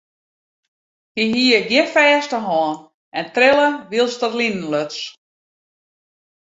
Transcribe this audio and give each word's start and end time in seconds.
Hy 1.15 1.23
hie 1.35 1.59
gjin 1.69 1.91
fêste 1.93 2.37
hân 2.47 2.73
en 3.19 3.25
trille 3.35 3.67
wylst 3.89 4.21
er 4.27 4.33
linen 4.39 4.65
luts. 4.71 4.99